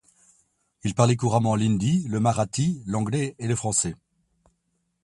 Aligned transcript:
Il 0.83 0.95
parlait 0.95 1.15
couramment 1.15 1.53
l'hindi, 1.55 2.07
le 2.07 2.19
marathi, 2.19 2.81
l'anglais 2.87 3.35
et 3.37 3.45
le 3.45 3.55
français. 3.55 3.95